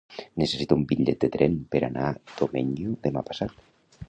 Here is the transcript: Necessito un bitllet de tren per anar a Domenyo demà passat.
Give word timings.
Necessito 0.43 0.77
un 0.79 0.85
bitllet 0.91 1.19
de 1.25 1.29
tren 1.37 1.59
per 1.77 1.83
anar 1.89 2.09
a 2.09 2.17
Domenyo 2.41 2.97
demà 3.07 3.29
passat. 3.31 3.63